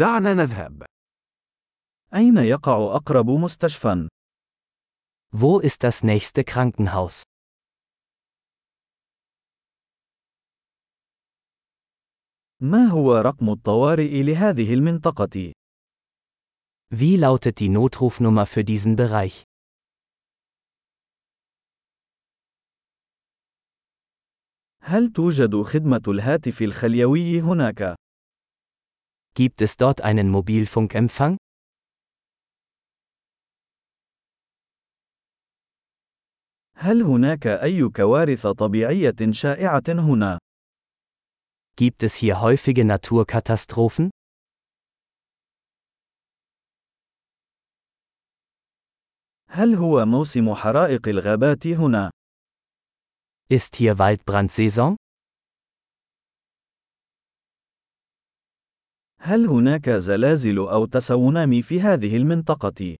[0.00, 0.82] دعنا نذهب.
[2.14, 4.08] أين يقع أقرب مستشفى؟
[5.32, 7.22] Wo ist das nächste Krankenhaus?
[12.60, 15.52] ما هو رقم الطوارئ لهذه المنطقة؟
[16.90, 19.44] Wie lautet die Notrufnummer für diesen Bereich?
[24.82, 27.99] هل توجد خدمة الهاتف الخليوي هناك؟
[29.37, 31.37] Gibt es dort einen Mobilfunkempfang?
[36.77, 40.39] هل هناك أي كوارث طبيعية شائعة هنا؟
[41.75, 44.09] Gibt es hier häufige Naturkatastrophen?
[49.49, 52.11] هل هو موسم حرائق الغابات هنا؟
[53.49, 54.95] Ist hier Waldbrandsaison?
[59.19, 62.95] هل هناك زلازل أو تسونامي في هذه المنطقة؟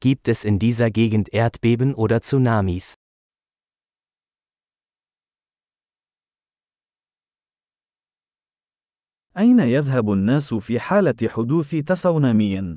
[0.00, 2.94] Gibt es in dieser Gegend Erdbeben oder Tsunamis?
[9.38, 12.76] أين يذهب الناس في حالة حدوث تسونامي؟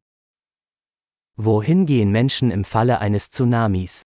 [1.37, 4.03] Wohin gehen Menschen im Falle eines Tsunamis?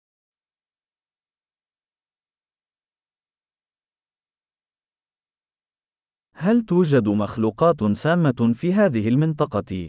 [6.42, 9.88] هل توجد مخلوقات سامة في هذه المنطقة؟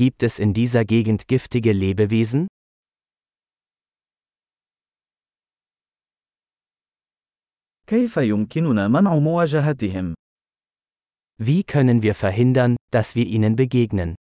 [0.00, 2.46] Gibt es in dieser Gegend giftige Lebewesen?
[7.86, 10.14] كيف يمكننا منع مواجهتهم؟
[11.42, 14.14] Wie können wir verhindern, dass wir ihnen begegnen?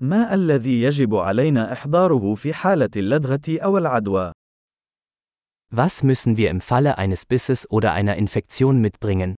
[0.00, 4.32] ما الذي يجب علينا إحضاره في حالة اللدغة أو العدوى؟
[5.75, 9.35] Was müssen wir im Falle eines Bisses oder einer Infektion mitbringen?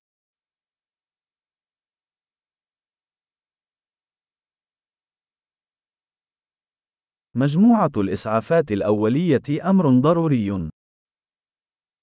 [7.37, 10.69] مجموعة الإسعافات الأولية أمر ضروري.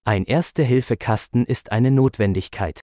[0.04, 2.80] Ein Erste-Hilfe-Kasten ist eine Notwendigkeit.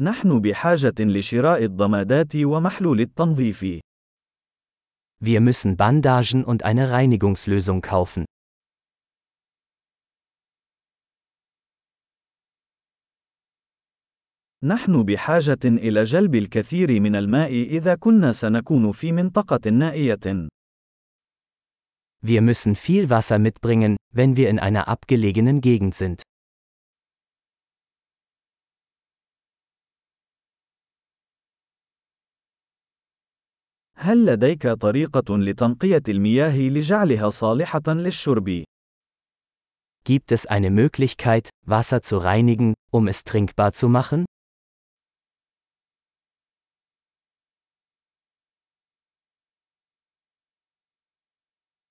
[0.00, 3.80] نحن بحاجة لشراء الضمادات ومحلول التنظيف.
[5.20, 8.24] Wir müssen Bandagen und eine Reinigungslösung kaufen.
[14.64, 20.48] نحن بحاجة إلى جلب الكثير من الماء إذا كنا سنكون في منطقة نائية.
[22.22, 26.22] Wir müssen viel Wasser mitbringen, wenn wir in einer abgelegenen Gegend sind.
[34.04, 38.64] هل لديك طريقة لتنقية المياه لجعلها صالحة للشرب؟
[40.04, 44.26] Gibt es eine Möglichkeit, Wasser zu reinigen, um es trinkbar zu machen?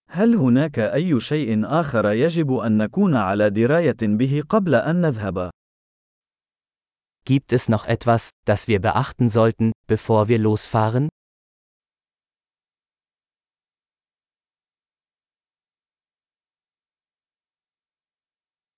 [0.09, 5.49] هل هناك أي شيء آخر يجب أن نكون على دراية به قبل أن نذهب؟
[7.25, 11.09] Gibt es noch etwas, das wir beachten sollten, bevor wir losfahren?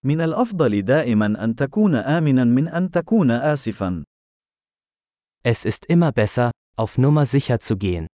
[0.06, 4.04] من الأفضل دائما أن تكون آمنا من أن تكون آسفا.
[5.44, 8.08] Es ist immer besser, auf Nummer sicher zu gehen.